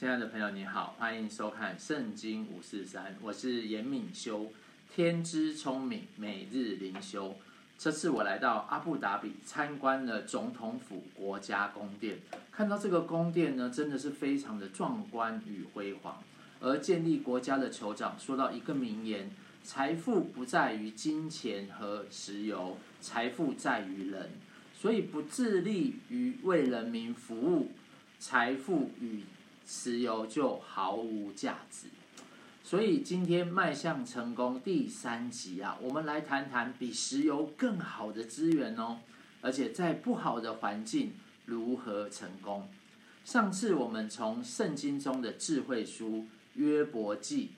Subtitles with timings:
[0.00, 4.50] 亲爱的朋友，你好，欢迎收看《圣经五四三》，我是严敏修，
[4.90, 7.36] 天资聪明，每日灵修。
[7.76, 12.16] 这次我来到阿布达比参观了总统府国家宫殿，
[12.50, 16.22] 看到这个宫殿呢，真的是非常的壮观与辉煌。
[16.60, 19.30] 而建立国家的酋长说到一个名言：
[19.62, 24.30] 财富不在于金钱和石油，财富在于人。
[24.74, 27.72] 所以不致力于为人民服务，
[28.18, 29.24] 财富与
[29.72, 31.86] 石油就毫无价值。
[32.64, 38.98] 所以今天迈向成功第三集啊，我们来谈谈比石油更好的资源哦，
[39.40, 41.12] 而且在不好的环境
[41.44, 42.68] 如何成功。
[43.24, 47.50] 上次我们从圣经中的智慧书约伯记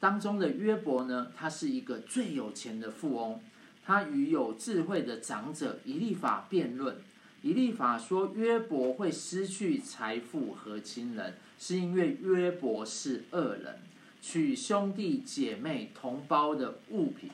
[0.00, 3.38] 当中的约伯呢，他是一个最有钱的富翁。
[3.84, 6.96] 他与有智慧的长者以利法辩论，
[7.42, 13.80] 以利法说约伯会失去财富和亲人，是因为约伯是恶人，
[14.20, 17.30] 取兄弟姐妹同胞的物品。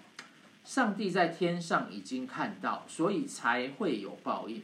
[0.65, 4.63] 上帝在天上已经看到，所以才会有报应。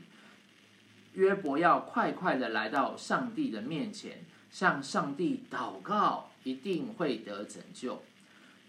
[1.15, 8.03] 约伯要快快的来到上帝的面前，向上帝祷告，一定会得拯救。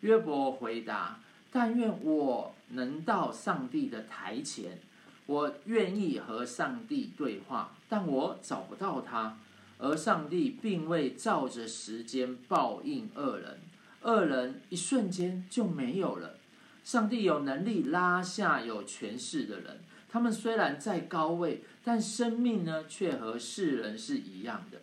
[0.01, 1.19] 约伯回答。
[1.55, 4.79] 但愿我能到上帝的台前，
[5.25, 9.37] 我愿意和上帝对话，但我找不到他，
[9.77, 13.59] 而上帝并未照着时间报应恶人，
[14.01, 16.35] 恶人一瞬间就没有了。
[16.83, 19.79] 上帝有能力拉下有权势的人，
[20.09, 24.79] 他们虽然在高位，但生命呢却和世人是一样的。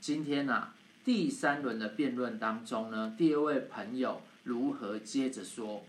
[0.00, 5.84] 今天啊，第三轮的辩论当中呢，第二位朋友如何接着说？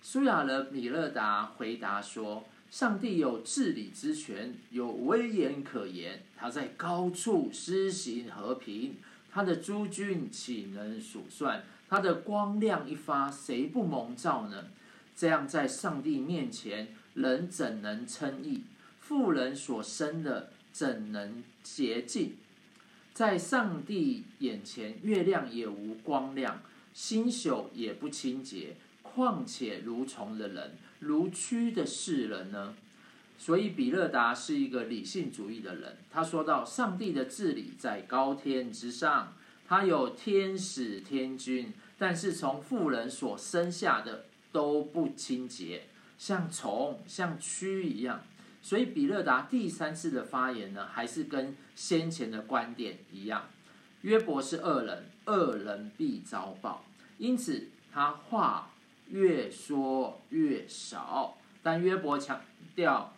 [0.00, 6.22] 苏亚勒米勒达回答说：“上帝有治理之权，有威严可言。
[6.36, 8.96] 他在高处施行和平，
[9.30, 11.64] 他的诸军岂能数算？
[11.88, 14.64] 他的光亮一发，谁不蒙照呢？
[15.14, 18.64] 这样，在上帝面前，人怎能称义？
[18.98, 22.36] 妇人所生的怎能洁净？
[23.12, 26.60] 在上帝眼前，月亮也无光亮，
[26.92, 32.74] 星宿也不清洁。”况且如虫的人，如蛆的世人呢？
[33.36, 35.98] 所以比勒达是一个理性主义的人。
[36.10, 39.34] 他说到：上帝的治理在高天之上，
[39.68, 45.82] 他有天使天君，但是从妇人所生下的都不清洁，
[46.16, 48.22] 像虫像蛆一样。
[48.62, 53.50] 所以比勒达第三次的发言呢，还是跟先前的观点一样。
[54.00, 56.84] 约伯是恶人，恶人必遭报。
[57.18, 58.70] 因此他话。
[59.08, 62.40] 越说越少，但约伯强
[62.74, 63.14] 调，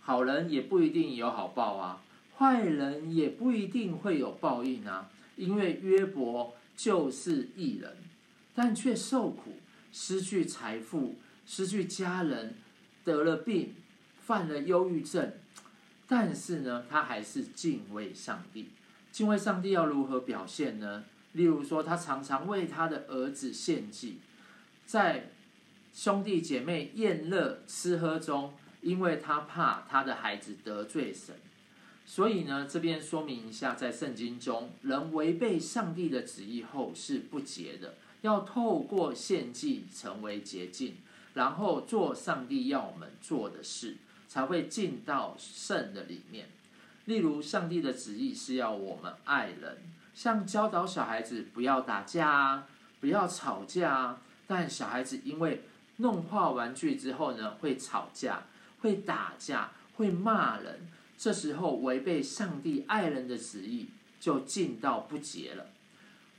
[0.00, 2.02] 好人也不一定有好报啊，
[2.36, 5.10] 坏人也不一定会有报应啊。
[5.36, 7.96] 因为约伯就是义人，
[8.54, 9.56] 但却受苦，
[9.92, 11.16] 失去财富，
[11.46, 12.56] 失去家人，
[13.04, 13.74] 得了病，
[14.20, 15.32] 犯了忧郁症。
[16.08, 18.70] 但是呢，他还是敬畏上帝。
[19.12, 21.04] 敬畏上帝要如何表现呢？
[21.32, 24.18] 例如说，他常常为他的儿子献祭。
[24.88, 25.28] 在
[25.92, 31.34] 兄弟姐妹宴乐吃喝中，因为他怕他的孩子得罪神，
[32.06, 40.96] 所以呢，这边说明一下，在圣经中，人违背上帝的旨意后是不洁的，要透过献祭成为洁净，
[41.34, 46.48] 然后做上帝要我们做的事，才会进到圣的里面。
[47.04, 49.82] 例如，上帝的旨意是要我们爱人，
[50.14, 52.66] 像教导小孩子不要打架啊，
[53.00, 54.22] 不要吵架啊。
[54.48, 55.62] 但小孩子因为
[55.98, 58.46] 弄坏玩具之后呢，会吵架、
[58.80, 60.88] 会打架、会骂人，
[61.18, 63.88] 这时候违背上帝爱人的旨意，
[64.18, 65.66] 就进到不洁了，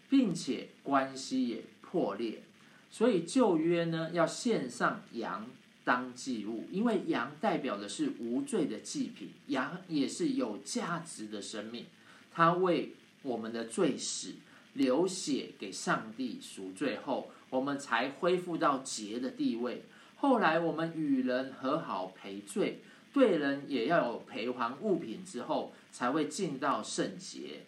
[0.09, 2.41] 并且关系也破裂。
[2.89, 5.45] 所以旧约呢，要献上羊
[5.83, 11.85] 当祭物，因为羊代表的是无罪的祭品，羊也是有价值的生命，
[12.33, 14.33] 它为我们的罪死。
[14.73, 19.84] 流血给上帝赎罪后，我们才恢复到洁的地位。
[20.18, 22.81] 后来我们与人和好赔罪，
[23.13, 27.62] 对人也要有赔还物品之后，才会进到圣洁，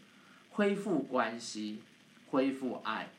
[0.52, 1.82] 恢复关系，
[2.30, 3.10] 恢复爱。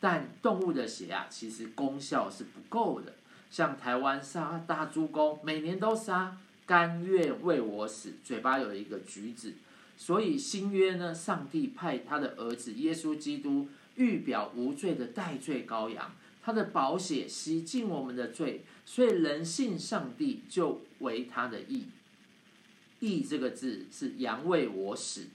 [0.00, 3.14] 但动物的血啊，其实功效是不够的。
[3.50, 6.36] 像台湾杀大猪公，每年都杀，
[6.66, 9.54] 甘愿为我死，嘴巴有一个橘子。
[9.96, 21.86] 所以新约呢，上帝派他的儿子耶稣基督，预表无罪的代罪羔羊，他的宝血洗净我们的罪，所以人信上帝就为他的义。
[23.00, 25.26] 义这个字是羊为我死，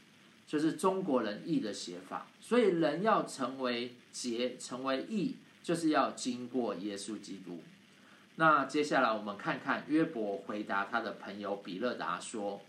[0.48, 2.28] 就是中国人义的写法。
[2.40, 7.62] 所以人要成为洁，成为义，就是要经过耶稣基督。
[8.38, 12.62] 那接下来我们看看约伯回答他的朋友比勒达说：“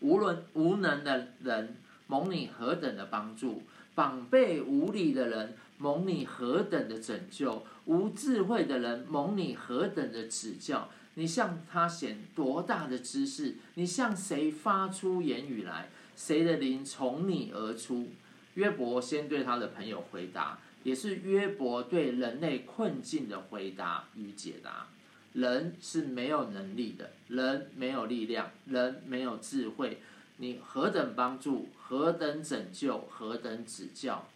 [0.00, 1.76] 无论无能的人
[2.08, 3.62] 蒙你何等的帮助，
[3.94, 10.88] 膀臂无力的人蒙你何等的拯救，无智慧的人蒙你何等的指教。
[11.14, 13.56] 你向他显多大的知识？
[13.74, 15.90] 你向谁发出言语来？
[16.16, 18.08] 谁的灵从你而出？”
[18.54, 20.58] 约伯先对他的朋友回答。
[20.84, 24.88] 也是约伯对人类困境的回答与解答。
[25.32, 30.02] 人是没有能力的，人没有力量，人没有智慧。
[30.36, 34.26] 你何等帮助，何等拯救，何等指教？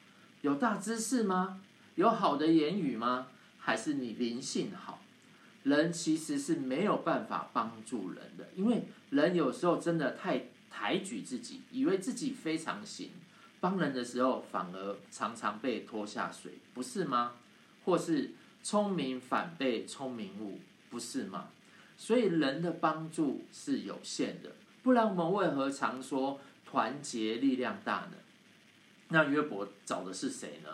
[0.43, 1.61] 有大知识吗？
[1.97, 3.29] 有好的言语吗？
[3.59, 5.01] 还是你灵性好？
[5.65, 13.11] 人其实是没有办法帮助人的，因为人有时候真的太抬举自己，以为自己非常行。
[13.59, 17.33] 帮人的时候，反而常常被拖下水，不是吗？
[17.85, 18.33] 或是
[18.63, 20.61] 聪明反被聪明误，
[20.91, 21.49] 不是吗？
[21.97, 24.51] 所以人的帮助是有限的，
[24.87, 28.13] 不然我们为何常说团结力量大呢？
[29.09, 30.71] 那约伯找的是谁呢？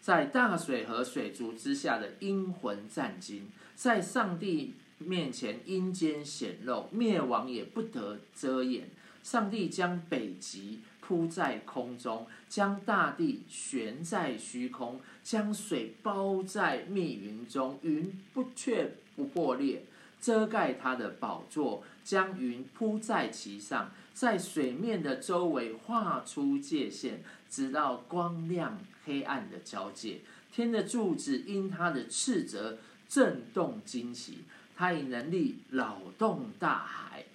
[0.00, 3.40] 在大水和水族之下的阴魂战兢，
[3.74, 8.88] 在上帝面前阴间显露，灭亡也不得遮掩。
[9.24, 10.78] 上帝将北极。
[11.00, 19.82] 铺在空中，将大地悬在虚空，将水包在密云中，云不却不破裂，
[20.20, 27.18] 遮盖他的宝座，将云铺在其上，在水面的周围画出界限，
[27.50, 30.22] 直到光亮黑暗的交界。
[30.50, 34.38] 天的柱子因他的斥责震动惊奇，
[34.74, 37.26] 他以能力扰动大海，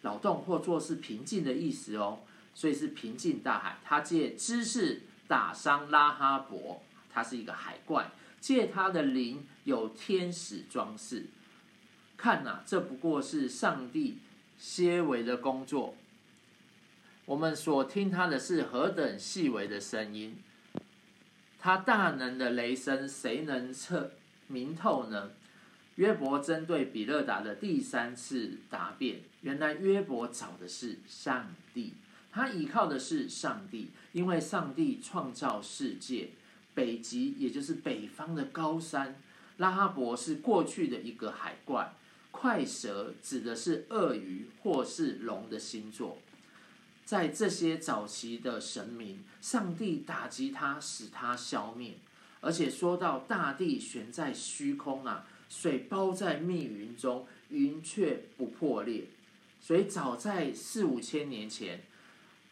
[0.00, 2.20] 扰动或作是平静的意思哦。
[2.54, 6.80] 所以是平静大海，他借知识打伤拉哈伯，
[7.12, 8.10] 他是一个海怪，
[8.40, 11.26] 借他的灵有天使装饰。
[12.18, 14.18] 看呐、啊，这不过是上帝
[14.58, 15.94] 些微的工作。
[17.24, 20.36] 我们所听他的是何等细微的声音，
[21.58, 24.10] 他大能的雷声，谁能测
[24.48, 25.30] 明透呢？
[25.96, 31.94] 约伯针对比勒达的第三次答辩，原来约伯找的是上帝。
[32.30, 36.30] 他依靠的是上帝，因为上帝创造世界。
[36.74, 39.20] 北极也就是北方的高山，
[39.56, 41.92] 拉哈伯是过去的一个海怪，
[42.30, 46.18] 快蛇指的是鳄鱼或是龙的星座。
[47.04, 51.94] 在这些早期的神明，上帝打击他，使他消灭。
[52.40, 59.04] 而且说到大地悬在虚空啊，水包在密云中，云却不破裂。
[59.60, 61.82] 所以早在四五千年前。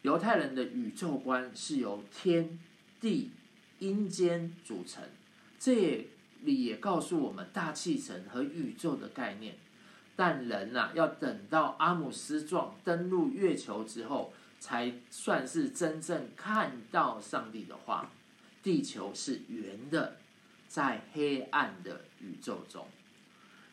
[0.03, 2.57] 犹太人的宇宙观是由天
[3.01, 3.31] 地
[3.79, 5.03] 阴间组成，
[5.59, 6.07] 这
[6.43, 9.55] 里也告诉我们大气层和宇宙的概念。
[10.17, 18.09] 但人呐、啊，要等到阿姆斯壮登陆月球之后，才算是真正看到上帝的话。
[18.63, 20.17] 地球是圆的，
[20.67, 22.85] 在黑暗的宇宙中。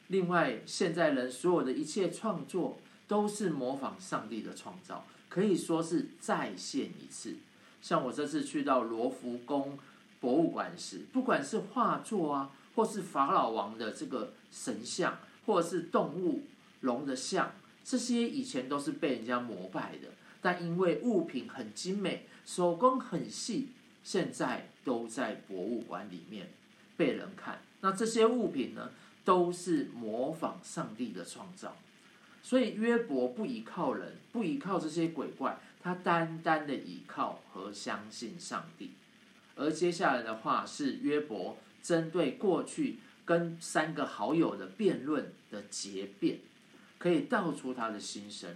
[0.09, 5.05] 另外，现在人所有的一切创作都是模仿上帝的创造。
[5.29, 7.35] 可以说是再现一次，
[7.83, 9.77] 像我这次去到罗浮宫
[10.21, 16.43] 博物馆时，不管是画作啊，或是法老王的这个神像，或是动物
[16.81, 17.53] 龙的像，
[17.85, 20.09] 这些以前都是被人家膜拜的，
[20.41, 23.69] 但因为物品很精美，手工很细，
[24.03, 26.51] 现在都在博物馆里面
[26.97, 27.61] 被人看。
[27.81, 28.91] 那这些物品呢，
[29.25, 31.77] 都是模仿上帝的创造。
[32.43, 38.93] 所以约伯不依靠人，不依靠这些鬼怪，他单单的依靠和相信上帝。
[39.57, 46.39] 而接下来的话是约伯针对过去跟三个好友的辩论的结辩，
[46.99, 48.55] 可以道出他的心声。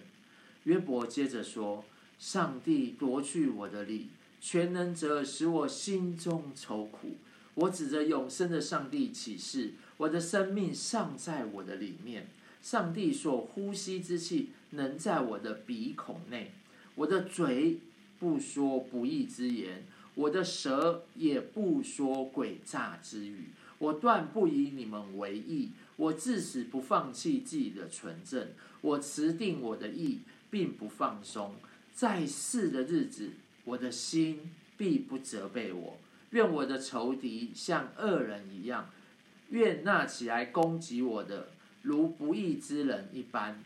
[0.64, 1.84] 约伯接着说
[2.18, 4.08] ：“上帝夺去我的力，
[4.40, 7.16] 全能者使我心中愁苦。
[7.54, 12.28] 我指着永生的上帝起誓，我的生命尚在我的里面。”
[12.60, 16.50] 上帝所呼吸之气能在我的鼻孔内，
[16.96, 17.78] 我的嘴
[18.18, 19.84] 不说不义之言，
[20.16, 23.44] 我的舌也不说诡诈之语。
[23.78, 28.49] 我断不以你们为义，我至死不放弃自己的纯正。
[28.80, 30.20] 我持定我的意，
[30.50, 31.54] 并不放松。
[31.92, 33.30] 在世的日子，
[33.64, 35.99] 我的心必不责备我。
[36.30, 38.90] 愿我的仇敌像恶人一样，
[39.50, 41.49] 愿那起来攻击我的。
[41.82, 43.62] 如不义之人一般，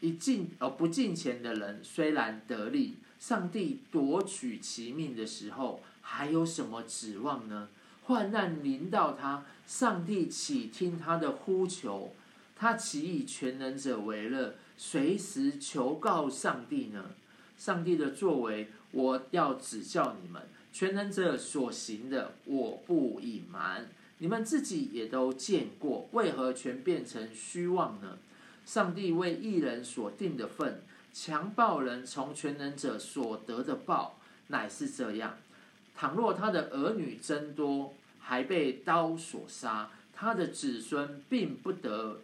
[0.00, 7.68] 一进而不敬虔的人虽然得利，上帝夺取其命的时候，还有什么指望呢？
[8.06, 12.12] 患难临到他，上帝岂听他的呼求？
[12.56, 17.10] 他岂以全能者为乐，随时求告上帝呢？
[17.56, 20.42] 上帝的作为，我要指教你们；
[20.72, 23.88] 全能者所行的，我不隐瞒。
[24.18, 28.18] 你们自己也都见过，为何全变成虚妄呢？
[28.64, 30.82] 上帝为义人所定的份，
[31.12, 34.18] 强暴人从全能者所得的报，
[34.48, 35.36] 乃是这样：
[35.96, 42.20] 倘若他的儿女增多，还被刀所杀，他的子孙并不得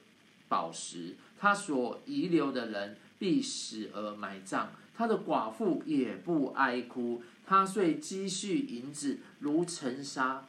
[0.48, 10.44] 饱食，他所遗留的人必死而埋葬，他的寡妇也不哀哭，他虽积蓄银子如尘沙，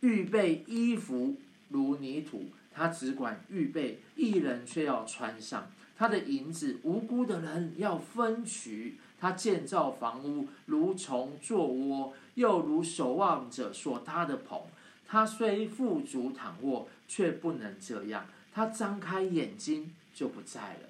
[0.00, 1.36] 预备衣服
[1.68, 2.46] 如泥土。
[2.76, 5.70] 他只管预备，一人却要穿上。
[5.96, 8.96] 他的银子，无辜的人要分取。
[9.20, 14.60] 他建造房屋，如虫作窝，又如守望者所搭的棚。
[15.06, 18.26] 他虽富足躺卧，却不能这样。
[18.52, 20.88] 他张开眼睛，就不在了。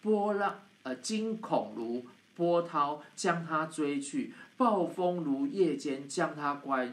[0.00, 6.86] 波浪，呃，惊恐如波涛，将他追去；暴风如夜间，将他刮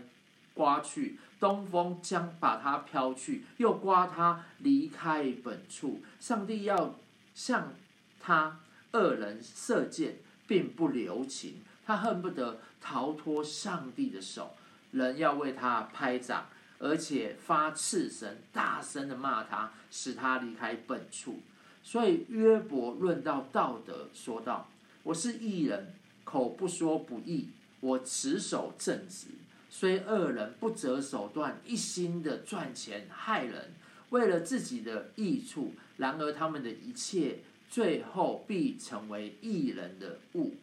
[0.54, 1.18] 刮去。
[1.40, 6.02] 东风将把他飘去，又刮他离开本处。
[6.20, 6.96] 上帝要
[7.36, 7.74] 向
[8.20, 8.60] 他
[8.94, 11.56] 恶人射箭，并不留情。
[11.86, 14.56] 他恨不得逃脱上帝的手。
[14.92, 16.48] 人要为他拍掌，
[16.78, 21.40] 而且发赤声，大声的骂他，使他离开本处。
[21.82, 24.70] 所以约伯论到道德，说道
[25.04, 27.50] ：“我是义人，口不说不义，
[27.80, 29.28] 我持守正直。”
[29.70, 33.74] 虽恶人不择手段，一心的赚钱害人，
[34.12, 40.54] 为了自己的益处，然而他们的一切最后必成为义人的物。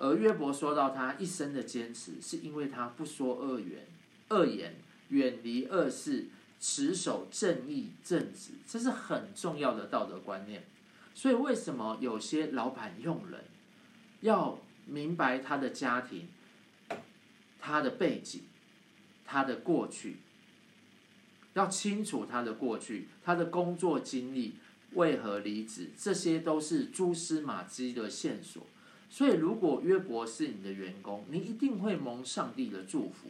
[0.00, 3.86] 而约伯说到他一生的坚持，是因为他不说恶言，
[4.30, 4.76] 恶言
[5.10, 6.28] 远离恶事，
[6.58, 10.64] 持守正义正直，这是很重要的道德观念。
[11.14, 13.44] 所以为什么有些老板用人
[14.22, 16.28] 要明白他的家庭？
[17.60, 18.40] 他的背景，
[19.26, 20.16] 他的过去，
[21.52, 24.54] 要清楚他的过去，他的工作经历，
[24.94, 28.66] 为何离职，这些都是蛛丝马迹的线索。
[29.10, 33.28] 所以，如果约伯是你的员工，你一定会蒙上帝的祝福。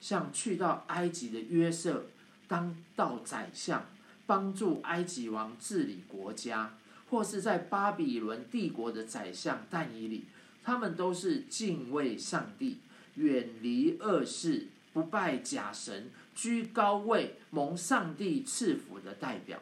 [0.00, 2.06] 像去到埃及的约瑟，
[2.48, 3.86] 当到宰相，
[4.26, 6.76] 帮助埃及王治理国家，
[7.10, 10.24] 或是在巴比伦帝国的宰相但以理，
[10.64, 12.78] 他们都是敬畏上帝。
[13.16, 19.60] 远离恶事，不拜假神，居高位，蒙上帝赐福的代表，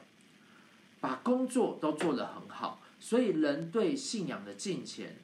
[1.01, 5.17] 把工作都做得很好，所以人对信仰的敬虔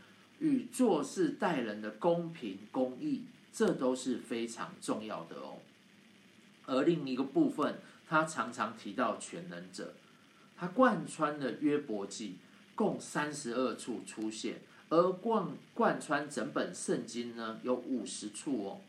[0.45, 5.57] 与做事待人的公平公义，这都是非常重要的哦。
[6.67, 9.95] 而另一个部分，他常常提到全能者，
[10.55, 12.37] 他贯穿了约伯记，
[12.75, 14.61] 共三十二处出现。
[14.91, 18.81] 而贯贯穿整本圣经呢，有五十处哦，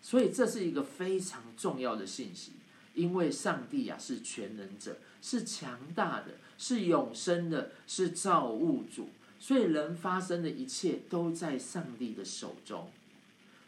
[0.00, 2.52] 所以这是一个非常重要的信息。
[2.94, 9.10] 因为上帝呀、啊、是全能者，是强大的，是永生的，是造物主，
[9.42, 12.88] 所以人发生的一切都在上帝的手中。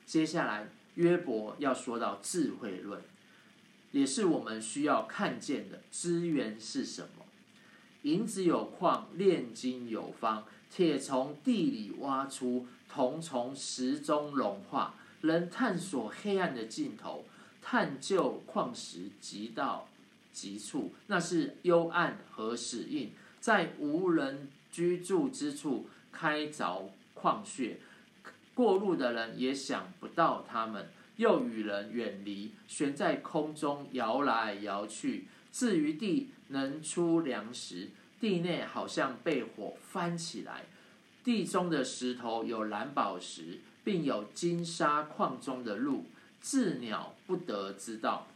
[0.06, 3.02] 接下来约伯要说到智慧论，
[3.90, 7.24] 也是我们需要看见的资源是什么？
[8.02, 10.44] 银子有矿，炼金有方。
[10.70, 14.94] 铁从地里挖出，铜从石中融化。
[15.22, 17.24] 人探索黑暗的尽头，
[17.60, 19.88] 探究矿石极到
[20.32, 27.78] 极处，那是幽暗和死荫，在无人居住之处开凿矿穴，
[28.54, 35.28] 过路的人也想不到他们，又与人远离，悬在空中摇来摇去。
[35.52, 37.90] 至于地，能出粮食。
[38.20, 40.64] 地内好像被火翻起来，
[41.22, 46.06] 地中的石头有蓝宝石，并有金沙矿中的鹿，
[46.42, 48.26] 鷙鸟不得知道，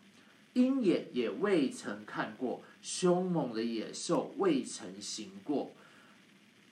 [0.53, 5.73] 鹰眼也未曾看过，凶猛的野兽未曾行过，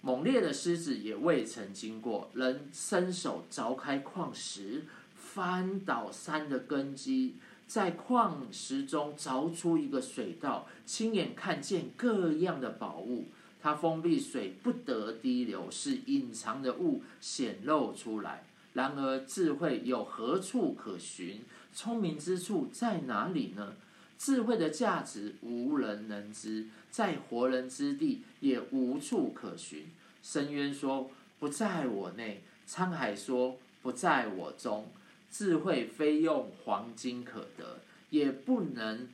[0.07, 2.31] 猛烈的狮子也未曾经过。
[2.33, 4.85] 人伸手凿开矿石，
[5.17, 7.35] 翻倒山的根基。
[7.67, 13.25] 在矿石中凿出一个水道，亲眼看见各样的宝物。
[13.61, 18.45] 它封闭水不得滴流，使隐藏的物显露出来。
[18.75, 21.41] 然而智慧有何处可寻？
[21.75, 23.73] 聪明之处在哪里呢？
[24.17, 29.85] 智慧的价值无人能知，在活人之地也无处可寻。
[30.29, 34.89] 深渊说：不在我内；沧海说不在我中。
[35.31, 37.79] 智慧非用黄金可得，
[38.11, 39.09] 也不能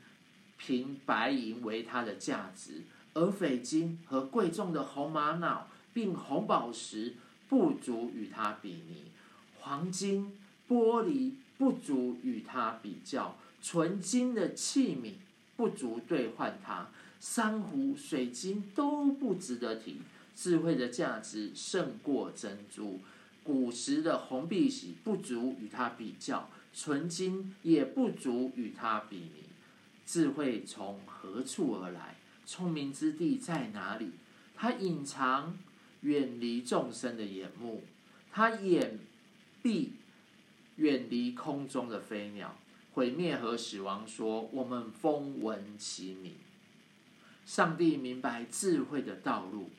[0.56, 2.84] 凭白银为它的价值。
[3.12, 7.16] 而翡金和贵重的红玛瑙，并红宝石，
[7.46, 9.10] 不足与它比拟；
[9.60, 15.12] 黄金、玻璃不足与它比较；纯金的器皿
[15.56, 16.86] 不足兑换它；
[17.20, 20.00] 珊瑚、水晶都不值得提。
[20.42, 22.98] 智慧的价值胜过珍珠，
[23.44, 29.44] 古时的红碧玺不足与它比较，纯金也不足与它比拟。
[30.04, 32.16] 智慧从何处而来？
[32.44, 34.10] 聪明之地在哪里？
[34.56, 35.56] 它隐藏，
[36.00, 37.82] 远离众生的眼目；
[38.32, 38.98] 它掩
[39.62, 39.90] 蔽，
[40.74, 42.56] 远离空中的飞鸟。
[42.94, 46.34] 毁灭和死亡说：“我们风闻其名。”
[47.46, 49.70] 上帝明白智慧的道路，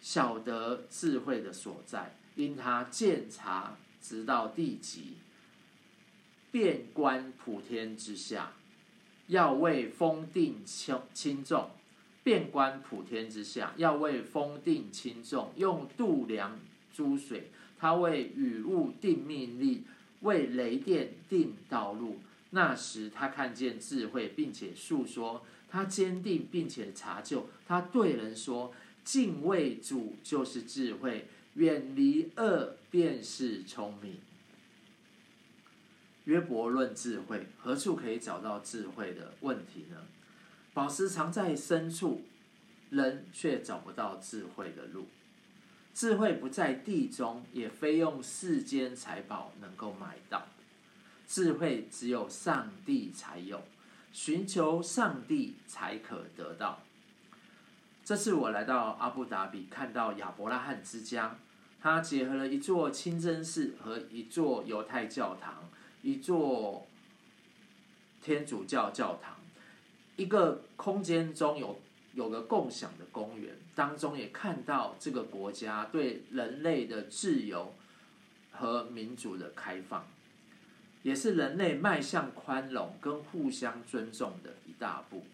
[0.00, 5.14] 晓得智慧的所在，因他鉴察直到地极，
[6.50, 8.52] 遍观普天之下。
[9.26, 11.70] 要为风定轻轻重，
[12.22, 16.58] 遍观普天之下；要为风定轻重，用度量
[16.94, 19.84] 诸水；他为雨雾定命令，
[20.20, 22.20] 为雷电定道路。
[22.48, 27.50] 那时他看见智慧，并且述说；他坚定，并且查究。
[27.66, 28.72] 他对人说
[29.08, 34.18] ：“敬畏主就是智慧，远离恶便是聪明。”
[36.24, 39.96] 约伯论智慧，何处可以找到智慧的问题呢？
[40.74, 42.20] 宝石藏在深处，
[42.90, 45.06] 人却找不到智慧的路。
[45.94, 50.46] 智慧不在地中，也非用世间财宝能够买到。
[51.26, 53.64] 智慧只有上帝才有，
[54.12, 56.82] 寻求上帝才可得到。
[58.08, 61.36] 这次我来到阿布达比，看到亚伯拉罕之家，
[61.78, 65.68] 它结合了一座清真寺和一座犹太教堂。
[66.00, 66.86] 一座
[68.22, 69.36] 天主教教堂，
[70.16, 71.78] 一个空间中有
[72.14, 77.74] 有个共享的公园，当中也看到这个国家对人类的自由
[78.50, 80.08] 和民主的开放，
[81.02, 85.26] 也是人类迈向宽容跟互相尊重的一大步。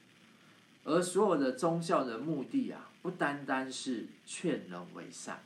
[0.84, 5.42] 而所有的宗教的目的啊，不单单是劝人为善，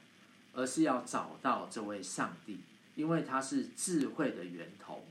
[0.53, 2.61] 而是要找到这位上帝。
[2.95, 5.07] 因为他是智慧的源头，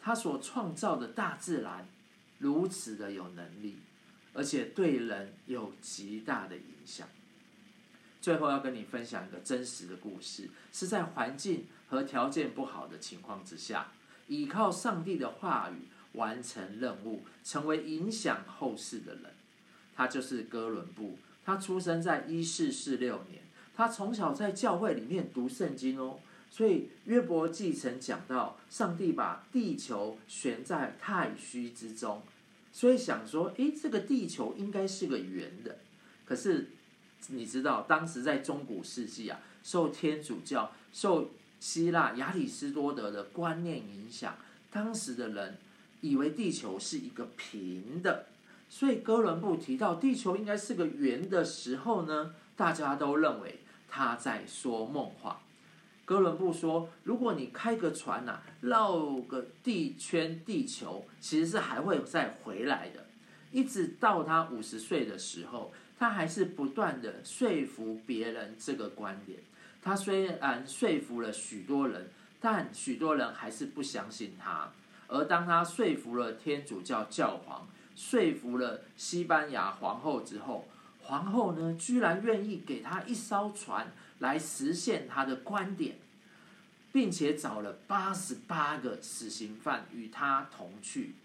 [0.00, 1.88] 他所创造的大自然
[2.38, 3.78] 如此的有能力，
[4.32, 7.08] 而且对人有极大的影响。
[8.20, 13.88] 最后要跟你分享一个真实的故事，是在环境和条件不好的情况之下，
[14.28, 19.24] 依靠上帝的话语完成任务，成为影响后世的人。
[19.94, 23.42] 他就是哥伦布，他出生在一四四六年，
[23.74, 26.18] 他从小在教会里面读圣经哦。
[26.50, 32.22] 所以约伯记曾讲到，上帝把地球悬在太虚之中，
[32.70, 35.78] 所以想说，诶，这个地球应该是个圆的。
[36.26, 36.68] 可是
[37.28, 44.36] 你知道，当时在中古世纪啊，受天主教、受希腊亚里士多德的观念影响，
[44.70, 45.56] 当时的人
[46.02, 48.26] 以为地球是一个平的。
[48.74, 55.42] 所以哥伦布提到地球应该是个圆的时候呢，大家都认为他在说梦话。
[56.06, 63.04] 哥伦布说：“如果你开个船呐、啊，绕个地圈地球，其实是还会再回来的。
[63.50, 69.38] 一直到他五十岁的时候，他还是不断的说服别人这个观点。
[69.82, 72.08] 他虽然说服了许多人，
[72.40, 74.72] 但许多人还是不相信他。
[75.08, 77.68] 而当他说服了天主教教皇，
[78.10, 80.66] 说服了西班牙皇后之后，
[81.02, 85.96] 皇后呢，居然愿意给他一艘船。”来实现他的观点，
[86.92, 91.16] 并且找了八十八个死刑犯与他同去，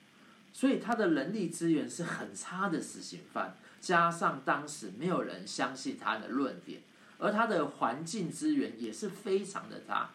[0.52, 6.82] 所以他的人力资源是很差的死刑犯，加上当时没有人相信他的论点，
[7.20, 10.10] 而他的环境资源也是非常的差，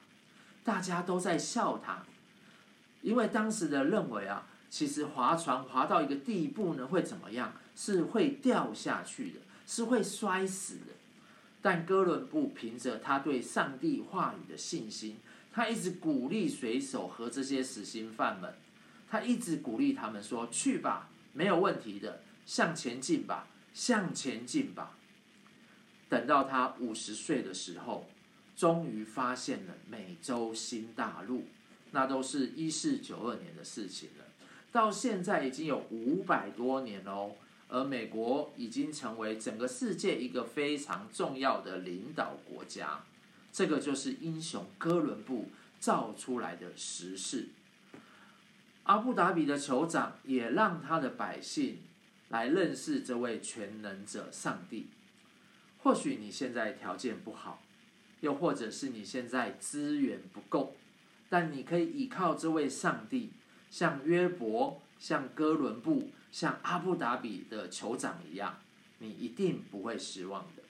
[0.64, 2.02] 大家都在笑他，
[3.00, 7.52] 因为当时的认为啊，其实划船划到一个地步呢，会怎么样？
[7.76, 10.94] 是会掉下去的，是会摔死的。
[11.60, 15.18] 但哥伦布凭着他对上帝话语的信心，
[15.52, 18.54] 他一直鼓励水手和这些死刑犯们，
[19.10, 24.96] 他一直鼓励他们说：“去吧，没有问题的，向前进吧，向前进吧。”
[26.08, 28.08] 等到他五十岁的时候，
[28.56, 31.44] 终于发现了美洲新大陆，
[31.90, 34.24] 那都是一四九二年的事情了。
[34.72, 37.36] 到现在已经有五百多年喽。
[37.68, 43.02] 而美国已经成为整个世界一个非常重要的领导国家，
[43.50, 45.48] 这个就是英雄哥伦布
[45.80, 47.48] 造出来的时势。
[48.82, 51.78] 阿布达比的酋长也让他的百姓
[52.28, 54.88] 来认识这位全能者上帝。
[55.78, 57.62] 或许你现在条件不好，
[58.20, 60.76] 又或者是你现在资源不够，
[61.30, 63.30] 但你可以依靠这位上帝，
[63.72, 68.58] 像约伯、像哥伦布、像阿布达比的酋长一样，
[68.98, 70.62] 你一定不会失望的。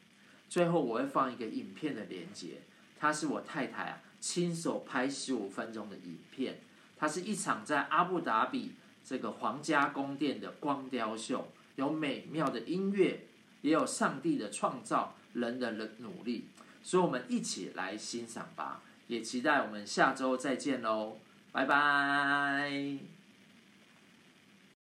[0.48, 2.60] 最后，我会放一个影片的连接，
[3.00, 6.60] 它是我太太啊亲手拍十五分钟的影片。
[6.96, 13.26] 它是一场在阿布达比这个皇家宫殿的光雕秀，有美妙的音乐，
[13.62, 16.46] 也有上帝的创造，人的人努力，
[16.84, 18.80] 所以我们一起来欣赏吧。
[19.08, 21.18] 也期待我们下周再见喽，
[21.52, 23.21] 拜拜。